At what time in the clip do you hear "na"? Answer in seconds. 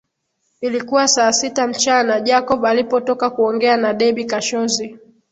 3.77-3.93